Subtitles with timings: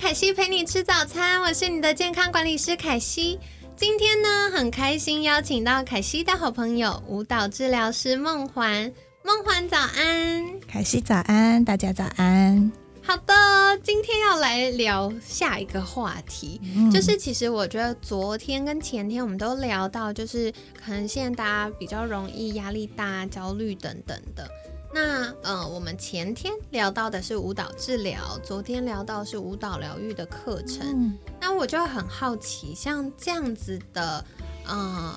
[0.00, 3.36] 凯西陪你吃早餐，我是你的健康管理师凯西。
[3.76, 8.92] 今天呢，很开心邀请到凯西的好朋友舞蹈治疗师梦环。
[9.24, 12.70] 梦环早安，凯西早安，大家早安。
[13.02, 13.34] 好的，
[13.82, 16.60] 今天要来聊下一个话题，
[16.92, 24.48] 就是其实我觉得昨天跟前天我们都聊到，就是可能现在大家比较容易压力大、焦虑等等的。
[24.92, 31.16] 那呃，我们前天聊到的是舞蹈治疗，昨天聊到是舞蹈疗愈的课程。
[31.40, 34.24] 那我就很好奇，像这样子的，
[34.66, 35.14] 呃，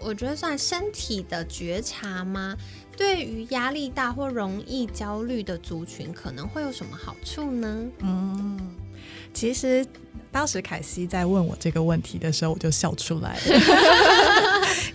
[0.00, 2.56] 我觉得算身体的觉察吗？
[2.96, 7.84] 对于压力大或容易焦虑的族群，可能会有什么好处呢？
[8.00, 8.76] 嗯，
[9.32, 9.86] 其实
[10.30, 13.42] 当时凯西在问我这个问题的时候，我就笑出来了。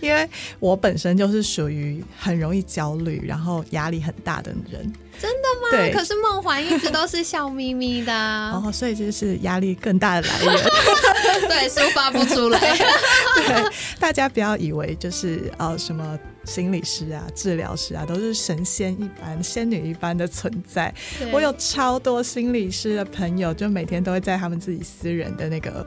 [0.58, 4.92] 我本身就是属于很容易焦虑，然后压力很大的人。
[5.20, 5.68] 真的吗？
[5.70, 5.92] 对。
[5.92, 8.12] 可是梦环一直都是笑眯眯的，
[8.52, 10.54] 哦，所以就是压力更大的来源。
[11.48, 12.58] 对，抒发不出来。
[13.46, 13.64] 对，
[13.98, 16.18] 大家不要以为就是呃什么
[16.50, 20.92] 心理师啊、治疗师啊，都是神仙一般、仙女一般的存在。
[21.32, 25.86] 我有超多心理师的朋友，就每天都会在他们自己私人的那个。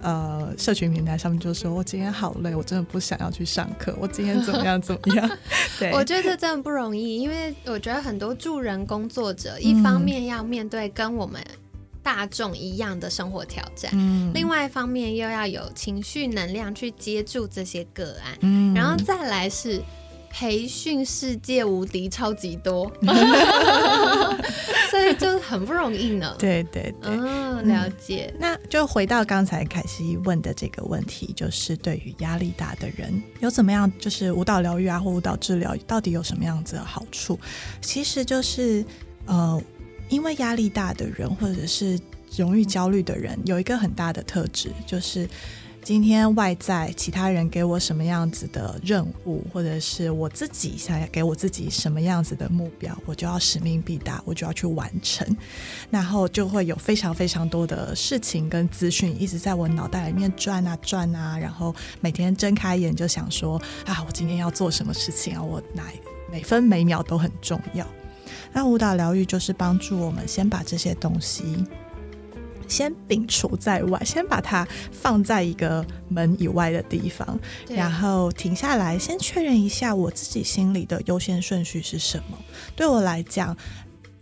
[0.00, 3.96] 呃，社群平台上面就说：“我今天好累，我真的不想要去上课。
[3.98, 5.30] 我今天怎么样怎么样？”
[5.80, 11.42] 对，我觉得这真的不容易，因为我觉得很多助人工作者，一方面要面对跟我们
[12.02, 19.80] 大众一样的生活挑战，嗯，另外一方面又要有情绪能量去接住这些个案，嗯，然后再来是。
[20.36, 22.90] 培训世界无敌超级多，
[24.90, 26.34] 所以就很不容易呢。
[26.36, 28.34] 对对对，嗯，了解。
[28.40, 37.38] 那就回到刚才凯西问的这个问题，就是对于压力大的人有怎么样，就是舞蹈疗愈啊或舞蹈治疗到底有什么样子的好处？
[37.80, 38.84] 其实就是
[39.26, 39.62] 呃，
[40.08, 41.96] 因为压力大的人或者是
[42.36, 45.28] 容易焦虑的人，有一个很大的特质就是。
[45.84, 55.36] 今天外在其他人给我什么样子的任务，或者是我自己想要给我自己什么样子的目标，我就要使命必达，我就要去完成，
[55.90, 65.82] 然后就会有非常非常多的事情跟资讯一直在我脑袋里面转啊转啊，然后每天睁开眼就想说啊，我今天要做什么事情啊，我哪
[66.32, 67.86] 每分每秒都很重要。
[68.54, 71.62] 那舞蹈疗愈就是帮助我们先把这些东西。
[72.68, 77.38] 先摒除在外，先把它放在一个门以外的地方，
[77.68, 82.38] 然后停下来，先确认一下我自己心里的优先顺序是什么。
[82.76, 83.56] 对我来讲，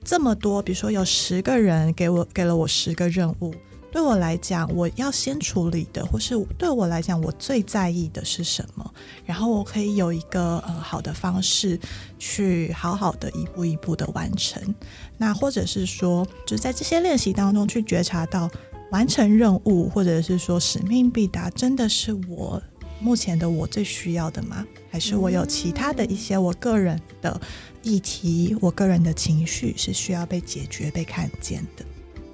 [0.04, 3.54] 这么多，比如说有十个人给我给了我十个任务。
[3.92, 8.94] 对我来讲，我要先处理的，或是对我来讲，我最在意的是什么？
[9.26, 11.78] 然后我可以有一个呃好的方式，
[12.18, 14.74] 去好好的一步一步的完成。
[15.18, 18.50] 那或者是说，就在这些练习当中去觉察到，
[18.90, 22.60] 完成任务或者是说使命必达，真的是我
[22.98, 24.66] 目前的我最需要的吗？
[24.90, 27.38] 还是我有其他的一些我个人的
[27.82, 31.84] 议题，我个人的情绪是需要被解决、被看见的？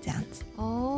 [0.00, 0.97] 这样子哦。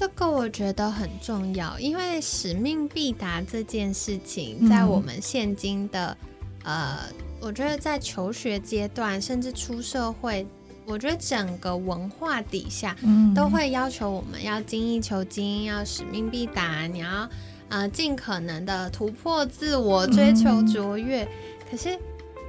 [0.00, 6.16] 这个我觉得很重要，因为使命必达这件事情，在我们现今的
[6.64, 7.00] 呃，
[7.38, 10.46] 我觉得在求学阶段，甚至出社会，
[10.86, 12.96] 我觉得整个文化底下，
[13.34, 17.28] 都会要求我们要精益求精，要使命必达，你要
[17.68, 21.28] 呃尽可能的突破自我，追求卓越。
[21.70, 21.90] 可是。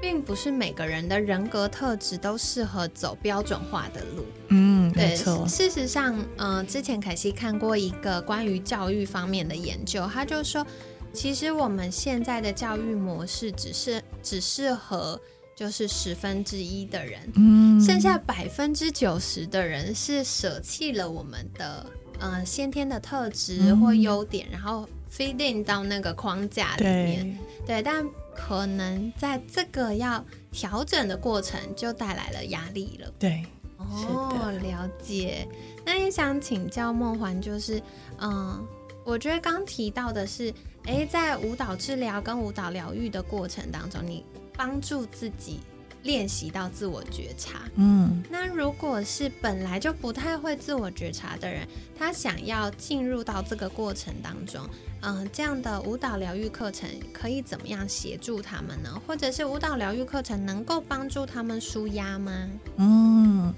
[0.02, 4.26] 并不是每个人的人格特质都适合走标准化的路。
[4.48, 5.48] 嗯，没错。
[5.48, 10.66] 事实上，呃，之前凯西看过一个关于教育方面的研究，他就说，
[11.14, 15.22] 其实我们现在的教育模式只是只适合
[15.56, 21.86] 就是十分之一的人，嗯，剩下百分之九十的人是舍弃了我们的
[22.20, 27.38] 呃先天的特质或优点，然后 feed in 到那个框架里面。
[27.68, 28.06] 对，但。
[28.34, 33.14] 可能在这个要调整的过程，就带来了压力了。
[33.20, 33.44] 对，
[33.76, 35.46] 哦，了解。
[35.86, 37.80] 那也想请教梦环，就是，
[38.20, 38.66] 嗯，
[39.04, 40.52] 我觉得刚提到的是，
[40.86, 45.60] 哎，在舞蹈治疗跟舞蹈疗愈的过程当中，你帮助自己
[46.04, 47.62] 练习到自我觉察。
[47.76, 51.68] 嗯那如果是本来就不太会自我觉察的人，
[51.98, 54.68] 他想要进入到这个过程当中，
[55.02, 59.02] 嗯、这样的舞蹈疗愈课程可以怎么样协助他们呢？
[59.06, 62.50] 或者是舞蹈疗愈课程能够帮助他们舒压吗？
[62.78, 63.54] 嗯，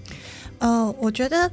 [0.60, 1.50] 呃，我觉得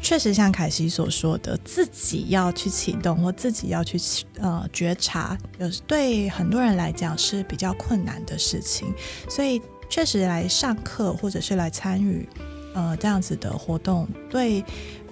[0.00, 3.98] 确实像凯西所说的，自己要去启动或自己要去
[4.40, 8.92] 呃觉察，有对很多人来讲是比较困难的事情，
[9.28, 9.60] 所以
[9.92, 12.26] 确实来上课或者是来参与
[12.74, 14.64] 呃这样子的活动，对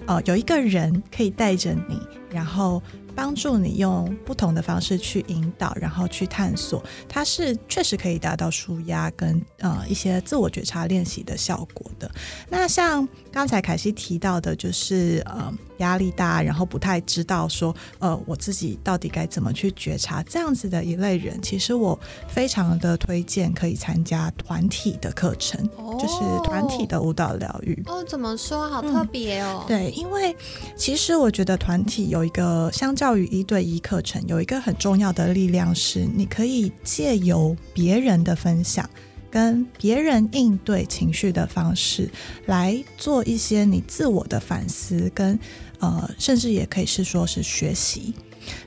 [0.07, 2.01] 呃有一个人可以带着你，
[2.31, 2.81] 然后。
[3.13, 12.09] 帮助你用不同的方式去引导，然后去探索，它是确实可以达到舒压跟呃一些自我觉察练习的效果的。
[12.49, 21.99] 那像刚才凯西提到的，就是呃压力大，然后不太知道说呃我自己到底该怎么去觉察这样子的一类人，其实我
[22.29, 25.61] 非常的推荐可以参加团体的课程，
[25.99, 27.83] 就是团体的舞蹈疗愈。
[27.87, 28.69] 哦，怎么说？
[28.69, 29.65] 好特别哦。
[29.67, 30.35] 对，因为
[30.77, 38.87] 其实我觉得团体有一个相较于一对一课程，有一个很重要的力量是，你可以借由别人的分享。
[39.31, 42.11] 跟别人应对情绪的方式，
[42.47, 45.39] 来做一些你自我的反思，跟
[45.81, 48.13] 呃，甚至也可以是说是学习。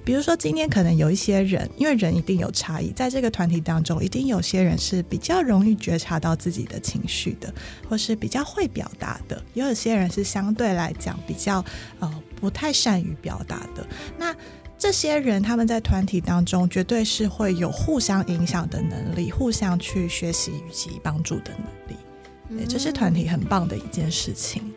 [0.04, 7.52] 比如说，今天可能有一些人，因为人一定有差异，在这个团体当中，一定有些人是比较容易觉察到自己的情绪的，
[7.88, 11.64] 或是比较会表达的；也有些人是相对来讲比较
[11.98, 13.84] 呃不太善于表达的。
[14.16, 14.32] 那
[14.78, 22.58] 这些人他们在团体当中绝对是会有互相影响的能力，互相去学习以及帮助的能力。
[22.58, 24.72] 对，这是团体很棒的一件事情。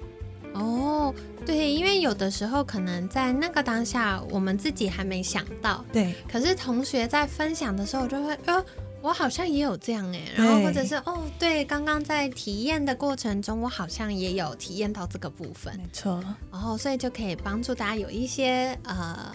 [0.53, 1.13] 哦，
[1.47, 8.63] 对，因为有的时候可能在那个当下，我们自己还没想到，对，可是同学在分享的时候就会，呃，
[9.01, 16.21] 我好像也有这样哎，然后或者是哦，对，刚刚在体验的过程中，我好像也有体验到这个部分，没错，
[16.51, 19.33] 然后所以就可以帮助大家有一些呃。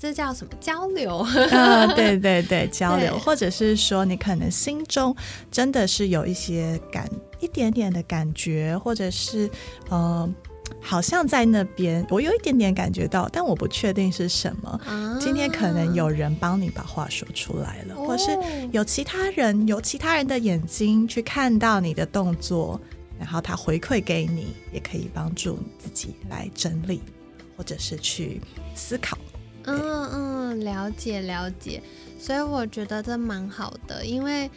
[0.00, 1.26] 这叫什么交流？
[1.50, 5.12] 啊，对对对，交 流，或者是说你可能心中
[5.50, 7.10] 真的是有一些感，
[7.40, 9.50] 一点点的感觉，或者是
[9.88, 10.32] 呃，
[10.80, 14.68] 好像在那边，我有一点点感觉到，但我不确定是什么。
[14.86, 22.80] 啊今天可能有人帮你把话说出来了，或是哦有其他人有其他人的眼睛去看到你的动作，
[23.18, 27.02] 然后他回馈给你，也可以帮助你自己来整理，
[27.56, 28.40] 或者是去
[28.74, 29.18] 思考。
[29.64, 31.82] 嗯嗯，了解了解，
[32.18, 34.50] 所以我觉得这蛮好的，因为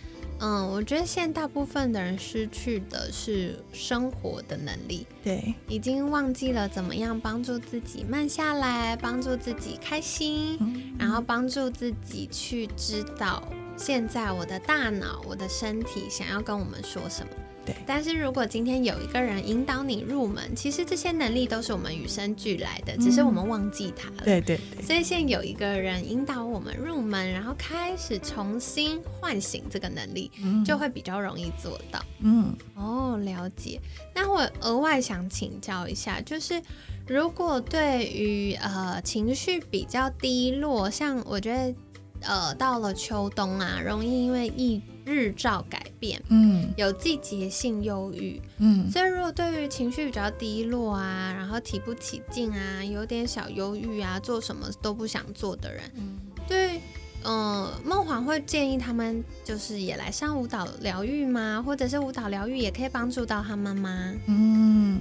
[0.43, 13.47] 嗯，我觉得现在大部分的人失去的是生活的能力，对，已经忘记了怎么样帮助自己慢下来，帮助自己开心，嗯然后帮助自己去知道
[13.77, 17.31] 现在我的大脑、我的身体想要跟我们说什么。
[17.65, 24.23] 对但是如果今天有一个人引导你入门，其实这些能力都是我们与生俱来的，只是我们忘记它了。
[24.23, 32.03] 对对对，所以现在有一个人引导我们入门，然后开始重新唤醒这个能力，嗯就会比较容易做到。
[32.19, 33.79] 嗯哦，了解。
[34.15, 36.61] 那我额外想请教一下，就是
[37.07, 41.75] 如果对于呃情绪比较低落，像我觉得
[42.21, 56.81] 呃到了秋冬啊，容易因为一日照改变，嗯有季节性忧郁，嗯所以如果对于情绪比较低落啊，然后提不起劲啊，有点小忧郁啊，做什么都不想做的人，嗯对，
[57.23, 61.63] 嗯、梦华会建议他们就是也来上舞蹈疗愈吗？
[61.63, 64.13] 或者是舞蹈疗愈也可以帮助到他们吗？
[64.25, 64.99] 嗯，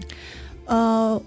[0.66, 1.20] 呃，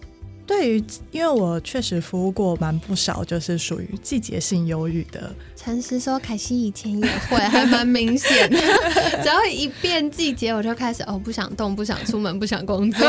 [0.46, 8.58] 对于，因为我确实服务过蛮不少，就是属于季节性忧郁的诚实说，凯西以前也会，还蛮明显的。
[9.24, 13.08] 只要一变季节，我就开始哦，不想动，不想出门，不想工作。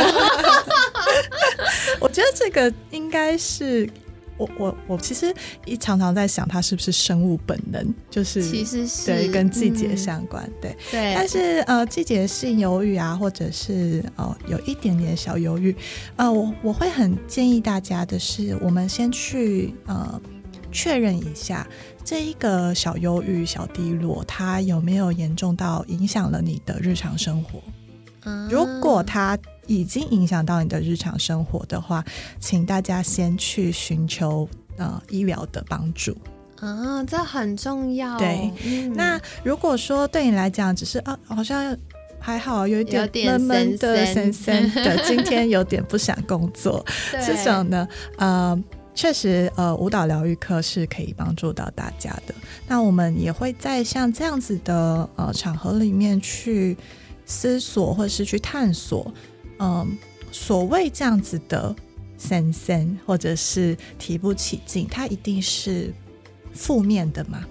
[2.01, 3.89] 我觉得这个应该是
[4.37, 5.33] 我我我其实
[5.65, 10.77] 一常常在想，它是不是生物本能，就是其实是对跟季节嗯相关，对。
[10.91, 15.75] 对，但是呃，季节性忧郁啊，或者是呃有一点点小忧郁，
[16.17, 20.21] 呃，我我会很建议大家的是，我们先去呃
[20.73, 21.67] 确认一下
[22.05, 27.61] 这一个小忧郁、小低落，它有没有严重到影响了你的日常生活。
[28.29, 32.05] 啊如果它已经影响到你的日常生活的话，
[32.41, 36.17] 请大家先去寻求呃医疗的帮助。
[36.61, 38.17] 啊，这很重要。
[38.19, 41.77] 对嗯那如果说对你来讲只是啊，好像
[42.19, 48.65] 还好，有一点闷闷的、森森森的，今天有点不想工作， 对这种呢，呃。
[48.97, 52.35] 确实，呃，舞蹈疗愈课是可以帮助到大家的。
[52.69, 56.77] 那我们也会在像这样子的呃场合里面去
[57.27, 59.13] 思索或者是去探索，
[59.59, 59.97] 嗯，
[60.33, 61.75] 所谓这样子的
[62.17, 65.93] 森森或者是提不起劲，它一定是
[66.53, 67.45] 负面的嘛？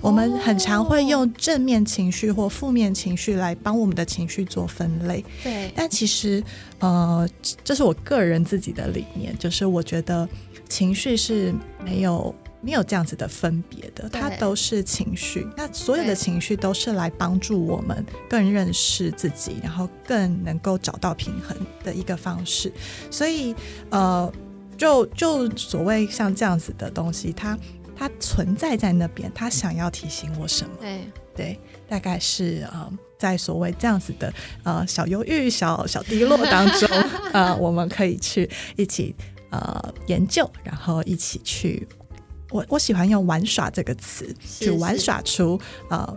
[0.00, 6.42] 我们很常会用正面情绪或负面情绪来帮我们的情绪做分类，对，但其实，
[6.80, 7.28] 呃，
[7.62, 10.28] 这是我个人自己的理念，就是我觉得
[10.68, 11.54] 情绪是
[11.84, 15.46] 没有没有这样子的分别的，它都是情绪。
[15.56, 22.72] 那所有的情绪都是来帮助我们更认识自己，然后更能够找到平衡的一个方式。
[23.10, 23.52] 所以，
[23.90, 24.32] 呃，
[24.78, 27.58] 就就所谓像这样子的东西，它
[27.96, 30.76] 它存在在那边，它想要提醒我什么？
[30.80, 31.00] 对，
[31.34, 36.88] 对，大概是呃，在所谓这样子的呃小忧郁、小小低落当中，
[37.34, 39.12] 呃，我们可以去一起
[39.50, 41.88] 呃研究，然后一起去。
[42.52, 45.58] 我我喜欢用“玩耍”这个词，是去玩耍出
[45.90, 46.16] 呃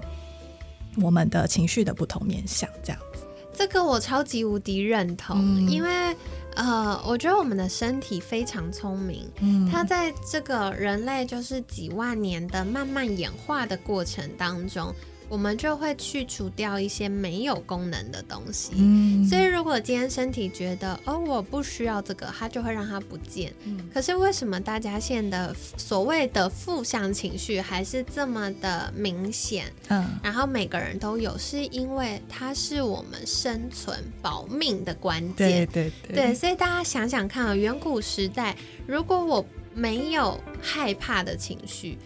[1.01, 3.25] 我们的情绪的不同面向，这样子。
[3.53, 5.69] 这个我超级无敌认同，嗯。
[5.69, 6.15] 因为
[6.55, 9.69] 呃，我觉得我们的身体非常聪明，嗯。
[9.71, 14.93] 它在这个人类就是几万年的慢慢演化的过程当中，
[15.27, 18.71] 我们就会去除掉一些没有功能的东西。
[18.75, 23.53] 嗯所以，如果今天身体觉得哦我不需要这个，它就会让它不见。
[23.65, 29.71] 嗯可是为什么大家现在的所谓的负向情绪还是这么的明显？
[29.89, 35.67] 嗯然后每个人都有，是因为它是我们生存保命的关对键。
[35.67, 38.55] 对对，所以大家想想看啊，远古时代，
[38.87, 41.97] 如果我没有害怕的情绪，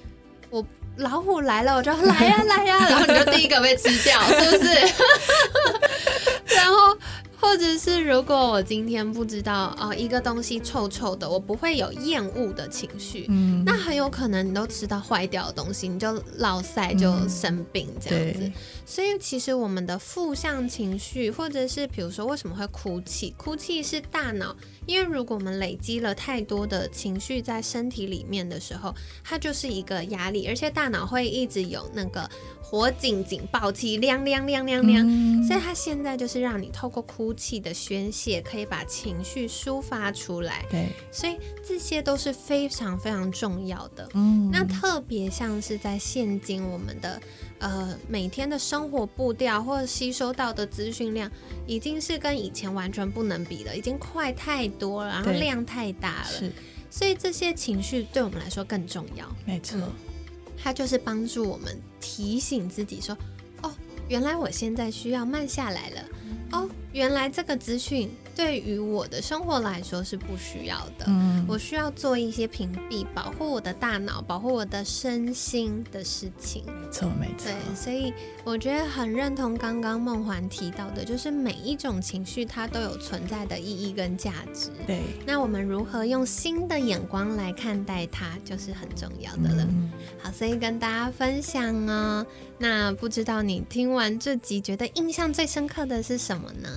[0.49, 0.65] 我
[0.99, 4.69] 老虎来了，我就来呀、来呀、 然后你就第一个被吃掉，是不是？
[6.55, 6.97] 然后。
[7.39, 18.39] 或者是如果我今天不知道哦、一个东西臭臭的，我不会有厌恶的情绪，嗯那很有可能你都吃到坏掉的东西，你就落塞就嗯生病这样子。
[18.39, 18.53] 对
[18.85, 24.55] 所以其实我们的负向情绪，或者是比如说为什么会哭泣，哭泣是大脑，
[24.85, 28.93] 因为如果我们累积了太多的情绪在身体里面的时候，
[29.23, 32.27] 它就是一个压力，而且大脑会一直有那个
[32.61, 35.05] 火警警报器亮亮亮亮亮。
[35.07, 44.09] 嗯所以它现在就是让你透过哭泣的宣泄，可以把情绪抒发出来，对，所以这些都是非常非常重要的。
[44.13, 44.49] 嗯。
[44.51, 47.21] 那特别像是在现今我们的
[47.59, 51.29] 呃每天的生活步调或者吸收到的资讯量，
[51.65, 56.51] 已经是跟以前完全不能比了，已经快太多了，然后量太大了，是。
[56.89, 59.25] 所以这些情绪对我们来说更重要。
[59.45, 59.91] 没错，嗯。
[60.61, 63.17] 它就是帮助我们提醒自己说，
[63.61, 63.71] 哦，
[64.09, 66.03] 原来我现在需要慢下来了，
[66.51, 71.03] 哦，原来这个资讯对于我的生活来说是不需要的。
[71.07, 76.63] 嗯我需要做一些屏蔽，保护我的大脑，保护我的身心的事情。
[76.65, 78.13] 没错没错对，，所以
[78.45, 84.69] 我觉得很认同刚刚梦环提到的，就是每一种情绪它都有存在的意义跟价值。
[84.87, 89.67] 对，那我们如何用新的眼光来看待它，就是很重要的了。
[89.69, 89.91] 嗯
[90.23, 92.25] 好，所以跟大家分享哦。
[92.57, 96.69] 那不知道你听完这集，觉得印象最深刻的是什么呢？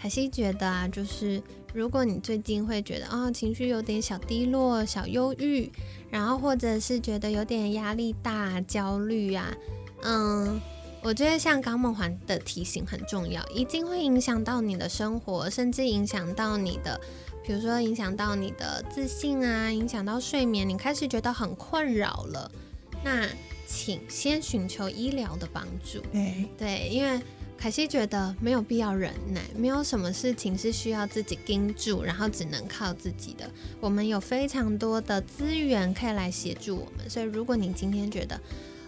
[0.00, 1.42] 凯西觉得啊，就是
[1.74, 5.70] 如果你最近会觉得啊、情绪有点小低落、小忧郁，
[6.08, 9.54] 然后或者是觉得有点压力大、焦虑啊，
[10.02, 10.58] 嗯，
[11.02, 16.98] 我觉得像刚梦环的提醒很重要，一定会影响到你的生活，甚至影响到你的，
[17.44, 22.50] 比如说影响到你的自信啊，影响到睡眠，你开始觉得很困扰了，
[23.04, 23.28] 那
[23.66, 26.00] 请先寻求医疗的帮助。
[26.10, 27.20] 对，对，因为
[27.60, 33.48] 凯西觉得没有必要忍耐，没有什么事情是需要自己盯住，然后只能靠自己的。
[33.80, 38.40] 我们有非常多的资源可以来协助我们，所以如果你今天觉得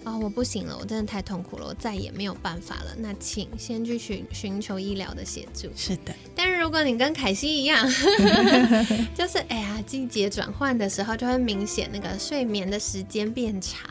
[0.05, 5.69] 啊、我不行了，我真的太痛苦了，我再也没有办法了，那请先去寻寻求医疗的协助。
[5.76, 7.87] 是的，但是如果你跟凯西一样，
[9.14, 13.88] 就是哎呀，季节转换的时候就会明显那个睡眠的时间变长，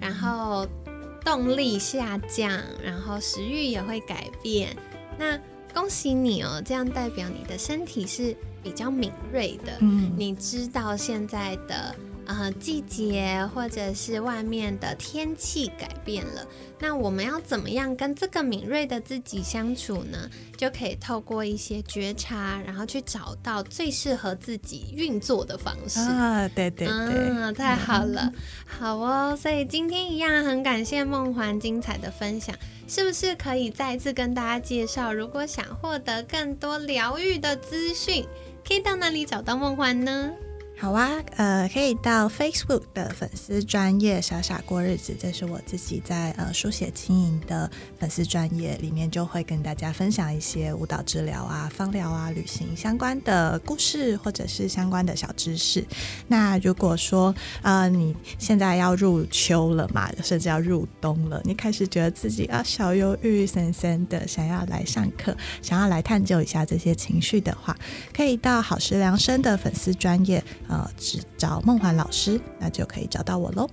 [0.00, 0.66] 然后
[1.24, 2.50] 动力下降，
[2.82, 4.76] 然后食欲也会改变。
[5.18, 5.38] 那
[5.72, 11.94] 恭喜你哦，这样代表你的身体是比较敏锐的，嗯，你知道现在的
[12.26, 16.46] 呃季节或者是外面的天气改变了，
[16.78, 20.30] 那我们要怎么样跟这个敏锐的自己相处呢？
[20.56, 26.00] 就可以透过一些觉察，然后去找到最适合自己运作的方式。
[26.00, 28.32] 啊，对对对，嗯，太好了，
[28.66, 29.36] 好哦。
[29.36, 32.54] 所以今天一样很感谢梦环精彩的分享，
[32.88, 35.12] 是不是可以再次跟大家介绍？
[35.12, 38.24] 如果想获得更多疗愈的资讯，
[38.66, 40.30] 可以到哪里找到梦环呢？
[40.76, 55.82] 好啊，呃，可以到 Facebook 的粉丝专业傻傻过日子，这是我自己在呃书写经营的粉丝专业里面，就会跟大家分享一些舞蹈治疗啊、芳疗啊、旅行相关的故事，或者是相关的小知识。
[56.26, 67.74] 那如果说呃你现在要入秋了嘛，甚至要入冬了，你开始觉得自己啊小忧郁、森森的，想要来上课，想要来探究一下这些情绪的话，
[68.14, 70.44] 可以到好时量身的粉丝专业。
[70.68, 73.68] 呃，只找梦环老师，那就可以找到我喽。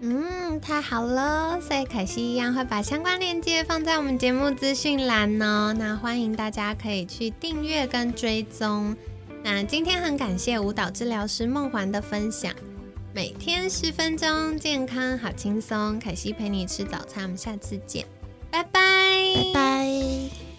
[0.00, 5.74] 嗯，太好了，所以凯西一样会把相关链接放在我们节目资讯栏哦。
[5.78, 8.94] 那欢迎大家可以去订阅跟追踪。
[9.42, 12.52] 那今天很感谢舞蹈治疗师梦环的分享，
[13.14, 15.98] 每天十分钟，健康好轻松。
[15.98, 18.04] 凯西陪你吃早餐，我们下次见，
[18.50, 18.80] 拜拜，
[19.34, 20.53] 拜拜。